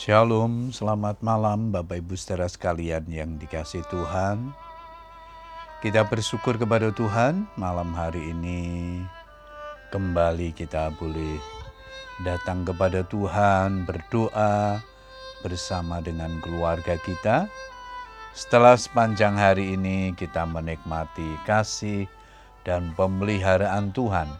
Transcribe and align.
Shalom, 0.00 0.72
selamat 0.72 1.20
malam 1.20 1.76
Bapak 1.76 2.00
Ibu 2.00 2.16
saudara 2.16 2.48
sekalian 2.48 3.04
yang 3.12 3.36
dikasih 3.36 3.84
Tuhan. 3.92 4.48
Kita 5.84 6.08
bersyukur 6.08 6.56
kepada 6.56 6.88
Tuhan 6.88 7.44
malam 7.60 7.92
hari 7.92 8.32
ini 8.32 9.04
kembali 9.92 10.56
kita 10.56 10.96
boleh 10.96 11.36
datang 12.24 12.64
kepada 12.64 13.04
Tuhan 13.04 13.84
berdoa 13.84 14.80
bersama 15.44 16.00
dengan 16.00 16.32
keluarga 16.40 16.96
kita. 16.96 17.44
Setelah 18.32 18.80
sepanjang 18.80 19.36
hari 19.36 19.76
ini 19.76 20.16
kita 20.16 20.48
menikmati 20.48 21.28
kasih 21.44 22.08
dan 22.64 22.96
pemeliharaan 22.96 23.92
Tuhan 23.92 24.32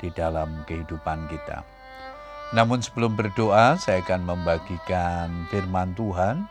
di 0.00 0.08
dalam 0.16 0.64
kehidupan 0.64 1.28
kita. 1.28 1.81
Namun 2.52 2.84
sebelum 2.84 3.16
berdoa, 3.16 3.80
saya 3.80 4.04
akan 4.04 4.28
membagikan 4.28 5.48
firman 5.48 5.96
Tuhan 5.96 6.44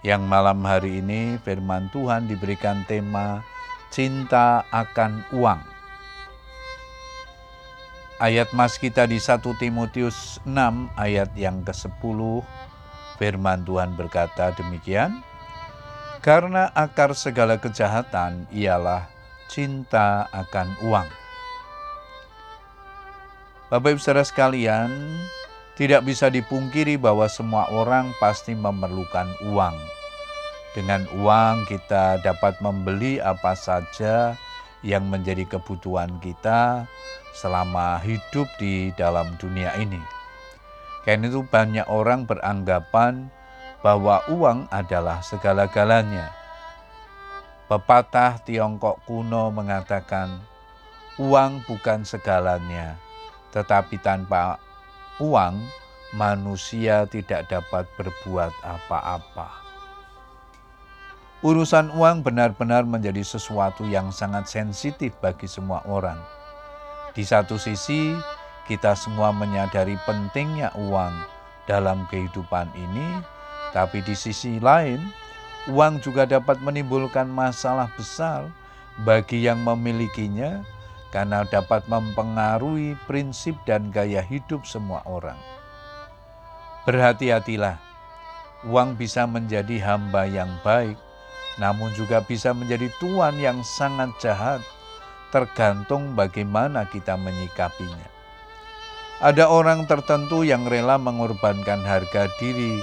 yang 0.00 0.24
malam 0.24 0.64
hari 0.64 1.04
ini 1.04 1.36
firman 1.44 1.92
Tuhan 1.92 2.32
diberikan 2.32 2.88
tema 2.88 3.44
cinta 3.92 4.64
akan 4.72 5.28
uang. 5.36 5.60
Ayat 8.18 8.50
mas 8.56 8.80
kita 8.80 9.06
di 9.06 9.20
1 9.20 9.44
Timotius 9.60 10.42
6 10.42 10.50
ayat 10.98 11.30
yang 11.38 11.62
ke-10 11.62 12.18
firman 13.20 13.62
Tuhan 13.68 13.94
berkata 13.94 14.56
demikian, 14.56 15.22
Karena 16.24 16.72
akar 16.74 17.14
segala 17.14 17.60
kejahatan 17.62 18.50
ialah 18.50 19.06
cinta 19.46 20.26
akan 20.34 20.74
uang. 20.82 21.27
Bapak 23.68 23.92
Ibu 23.92 24.00
Saudara 24.00 24.24
sekalian, 24.24 24.88
tidak 25.76 26.08
bisa 26.08 26.32
dipungkiri 26.32 26.96
bahwa 26.96 27.28
semua 27.28 27.68
orang 27.68 28.16
pasti 28.16 28.56
memerlukan 28.56 29.28
uang. 29.44 29.76
Dengan 30.72 31.04
uang 31.20 31.68
kita 31.68 32.16
dapat 32.24 32.56
membeli 32.64 33.20
apa 33.20 33.52
saja 33.52 34.32
yang 34.80 35.12
menjadi 35.12 35.44
kebutuhan 35.44 36.16
kita 36.24 36.88
selama 37.36 38.00
hidup 38.00 38.48
di 38.56 38.88
dalam 38.96 39.36
dunia 39.36 39.76
ini. 39.76 40.00
Karena 41.04 41.28
itu 41.28 41.44
banyak 41.44 41.84
orang 41.92 42.24
beranggapan 42.24 43.28
bahwa 43.84 44.24
uang 44.32 44.64
adalah 44.72 45.20
segala-galanya. 45.20 46.32
Pepatah 47.68 48.40
Tiongkok 48.48 49.04
kuno 49.04 49.52
mengatakan, 49.52 50.40
uang 51.20 51.68
bukan 51.68 52.08
segalanya, 52.08 52.96
tetapi 53.52 54.00
tanpa 54.00 54.60
uang, 55.18 55.60
manusia 56.16 57.04
tidak 57.08 57.48
dapat 57.52 57.84
berbuat 58.00 58.52
apa-apa. 58.64 59.48
Urusan 61.38 61.94
uang 61.94 62.26
benar-benar 62.26 62.82
menjadi 62.82 63.22
sesuatu 63.22 63.86
yang 63.86 64.10
sangat 64.10 64.50
sensitif 64.50 65.14
bagi 65.22 65.46
semua 65.46 65.86
orang. 65.86 66.18
Di 67.14 67.22
satu 67.22 67.54
sisi, 67.54 68.18
kita 68.66 68.98
semua 68.98 69.30
menyadari 69.30 69.94
pentingnya 70.02 70.74
uang 70.74 71.14
dalam 71.70 72.08
kehidupan 72.10 72.66
ini, 72.74 73.22
tapi 73.70 74.02
di 74.02 74.18
sisi 74.18 74.58
lain, 74.58 74.98
uang 75.70 76.00
juga 76.02 76.26
dapat 76.26 76.58
menimbulkan 76.58 77.28
masalah 77.30 77.86
besar 77.94 78.48
bagi 79.04 79.46
yang 79.46 79.62
memilikinya 79.62 80.64
karena 81.08 81.44
dapat 81.48 81.88
mempengaruhi 81.88 82.96
prinsip 83.08 83.56
dan 83.64 83.88
gaya 83.88 84.20
hidup 84.20 84.68
semua 84.68 85.00
orang. 85.08 85.38
Berhati-hatilah, 86.84 87.76
uang 88.68 88.96
bisa 88.96 89.24
menjadi 89.24 89.80
hamba 89.84 90.28
yang 90.28 90.48
baik, 90.60 90.96
namun 91.60 91.92
juga 91.96 92.20
bisa 92.24 92.52
menjadi 92.52 92.88
tuan 93.00 93.36
yang 93.40 93.60
sangat 93.64 94.12
jahat, 94.20 94.60
tergantung 95.32 96.16
bagaimana 96.16 96.88
kita 96.88 97.16
menyikapinya. 97.16 98.08
Ada 99.18 99.50
orang 99.50 99.90
tertentu 99.90 100.46
yang 100.46 100.70
rela 100.70 100.94
mengorbankan 100.94 101.82
harga 101.82 102.30
diri, 102.38 102.78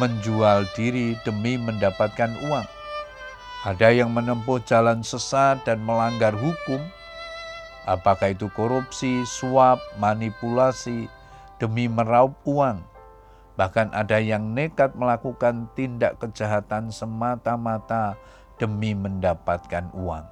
menjual 0.00 0.64
diri 0.72 1.12
demi 1.22 1.60
mendapatkan 1.60 2.32
uang. 2.48 2.66
Ada 3.68 3.92
yang 3.92 4.10
menempuh 4.12 4.64
jalan 4.64 5.04
sesat 5.04 5.60
dan 5.68 5.84
melanggar 5.84 6.32
hukum 6.32 6.80
apakah 7.84 8.32
itu 8.32 8.48
korupsi, 8.52 9.24
suap, 9.24 9.80
manipulasi 10.00 11.08
demi 11.60 11.86
meraup 11.88 12.34
uang. 12.44 12.82
Bahkan 13.54 13.94
ada 13.94 14.18
yang 14.18 14.50
nekat 14.50 14.98
melakukan 14.98 15.70
tindak 15.78 16.18
kejahatan 16.18 16.90
semata-mata 16.90 18.18
demi 18.58 18.98
mendapatkan 18.98 19.94
uang. 19.94 20.26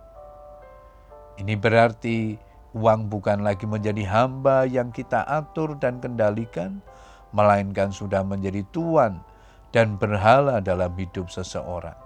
Ini 1.39 1.55
berarti 1.55 2.35
uang 2.75 3.07
bukan 3.07 3.47
lagi 3.47 3.65
menjadi 3.65 4.03
hamba 4.11 4.67
yang 4.67 4.91
kita 4.91 5.23
atur 5.23 5.79
dan 5.79 6.03
kendalikan, 6.03 6.83
melainkan 7.31 7.95
sudah 7.95 8.27
menjadi 8.27 8.67
tuan 8.75 9.23
dan 9.71 9.97
berhala 9.97 10.59
dalam 10.59 10.93
hidup 10.99 11.31
seseorang. 11.31 12.02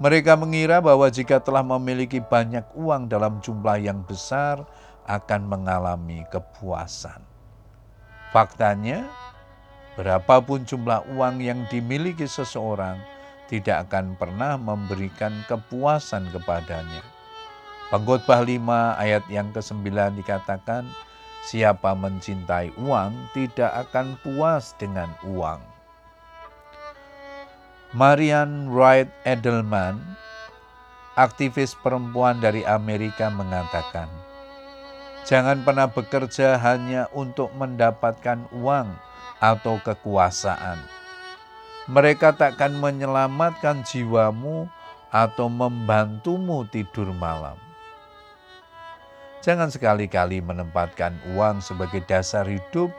Mereka 0.00 0.32
mengira 0.32 0.80
bahwa 0.80 1.04
jika 1.12 1.36
telah 1.44 1.60
memiliki 1.60 2.24
banyak 2.24 2.64
uang 2.72 3.12
dalam 3.12 3.36
jumlah 3.44 3.76
yang 3.84 4.00
besar, 4.00 4.64
akan 5.04 5.44
mengalami 5.44 6.24
kepuasan. 6.32 7.20
Faktanya, 8.32 9.04
berapapun 10.00 10.64
jumlah 10.64 11.04
uang 11.12 11.44
yang 11.44 11.68
dimiliki 11.68 12.24
seseorang, 12.24 12.96
tidak 13.52 13.90
akan 13.90 14.16
pernah 14.16 14.56
memberikan 14.56 15.36
kepuasan 15.44 16.32
kepadanya. 16.32 17.04
Pengkhotbah 17.92 18.40
5 18.40 18.96
ayat 18.96 19.26
yang 19.28 19.52
ke-9 19.52 19.84
dikatakan, 20.16 20.88
siapa 21.44 21.92
mencintai 21.92 22.72
uang 22.80 23.12
tidak 23.36 23.84
akan 23.84 24.16
puas 24.24 24.72
dengan 24.80 25.12
uang. 25.28 25.60
Marian 27.90 28.70
Wright 28.70 29.10
Edelman, 29.26 29.98
aktivis 31.18 31.74
perempuan 31.74 32.38
dari 32.38 32.62
Amerika 32.62 33.26
mengatakan, 33.34 34.06
Jangan 35.26 35.66
pernah 35.66 35.90
bekerja 35.90 36.54
hanya 36.62 37.10
untuk 37.10 37.50
mendapatkan 37.58 38.46
uang 38.54 38.94
atau 39.42 39.82
kekuasaan. 39.82 40.78
Mereka 41.90 42.38
takkan 42.38 42.78
menyelamatkan 42.78 43.82
jiwamu 43.82 44.70
atau 45.10 45.50
membantumu 45.50 46.62
tidur 46.70 47.10
malam. 47.10 47.58
Jangan 49.42 49.66
sekali-kali 49.66 50.38
menempatkan 50.38 51.18
uang 51.34 51.58
sebagai 51.58 52.06
dasar 52.06 52.46
hidup, 52.46 52.94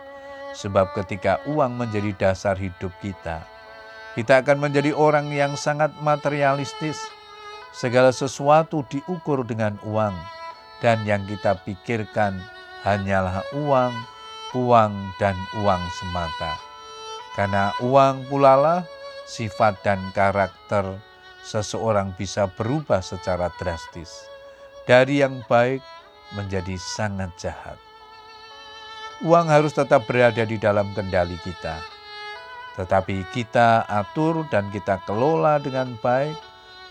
sebab 0.52 0.92
ketika 1.00 1.40
uang 1.48 1.80
menjadi 1.80 2.12
dasar 2.20 2.60
hidup 2.60 2.92
kita, 3.00 3.48
kita 4.12 4.44
akan 4.44 4.60
menjadi 4.60 4.92
orang 4.92 5.32
yang 5.32 5.56
sangat 5.56 5.92
materialistis. 6.04 7.00
Segala 7.72 8.12
sesuatu 8.12 8.84
diukur 8.92 9.48
dengan 9.48 9.80
uang, 9.88 10.12
dan 10.84 11.08
yang 11.08 11.24
kita 11.24 11.56
pikirkan 11.64 12.36
hanyalah 12.84 13.48
uang, 13.56 13.96
uang, 14.52 14.92
dan 15.24 15.40
uang 15.64 15.80
semata. 15.96 16.60
Karena 17.32 17.72
uang 17.80 18.28
pula 18.28 18.60
lah 18.60 18.80
sifat 19.24 19.80
dan 19.88 20.04
karakter 20.12 20.84
seseorang 21.48 22.12
bisa 22.20 22.52
berubah 22.60 23.00
secara 23.00 23.48
drastis 23.56 24.12
dari 24.84 25.24
yang 25.24 25.40
baik 25.48 25.80
menjadi 26.36 26.76
sangat 26.76 27.32
jahat. 27.40 27.80
Uang 29.24 29.48
harus 29.48 29.72
tetap 29.72 30.04
berada 30.12 30.44
di 30.44 30.60
dalam 30.60 30.92
kendali 30.92 31.40
kita 31.40 31.91
tetapi 32.80 33.28
kita 33.36 33.84
atur 33.88 34.48
dan 34.48 34.72
kita 34.72 35.02
kelola 35.04 35.60
dengan 35.60 35.96
baik, 36.00 36.38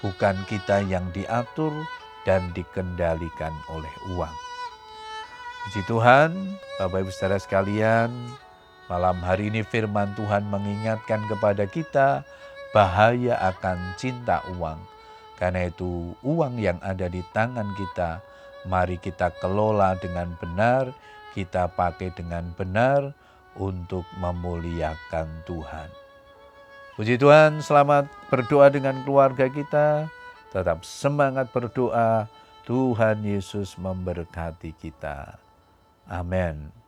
bukan 0.04 0.36
kita 0.44 0.84
yang 0.84 1.08
diatur 1.16 1.72
dan 2.28 2.52
dikendalikan 2.52 3.52
oleh 3.72 3.92
uang. 4.12 4.36
Puji 5.60 5.82
Tuhan, 5.88 6.56
Bapak 6.80 7.04
Ibu 7.04 7.12
Saudara 7.12 7.36
sekalian, 7.40 8.12
malam 8.88 9.20
hari 9.20 9.52
ini 9.52 9.60
firman 9.60 10.12
Tuhan 10.16 10.48
mengingatkan 10.48 11.20
kepada 11.28 11.64
kita 11.68 12.24
bahaya 12.72 13.36
akan 13.54 13.96
cinta 14.00 14.40
uang. 14.56 14.80
Karena 15.36 15.68
itu 15.72 16.12
uang 16.20 16.60
yang 16.60 16.76
ada 16.84 17.08
di 17.08 17.24
tangan 17.32 17.72
kita, 17.76 18.20
mari 18.68 19.00
kita 19.00 19.32
kelola 19.40 19.96
dengan 19.96 20.32
benar, 20.36 20.92
kita 21.32 21.72
pakai 21.72 22.12
dengan 22.12 22.52
benar, 22.56 23.16
untuk 23.58 24.06
memuliakan 24.18 25.26
Tuhan. 25.46 25.88
Puji 26.94 27.16
Tuhan, 27.16 27.64
selamat 27.64 28.12
berdoa 28.28 28.68
dengan 28.68 29.00
keluarga 29.02 29.48
kita. 29.48 30.06
Tetap 30.52 30.84
semangat 30.84 31.48
berdoa. 31.54 32.28
Tuhan 32.68 33.26
Yesus 33.26 33.74
memberkati 33.80 34.70
kita. 34.78 35.40
Amin. 36.06 36.79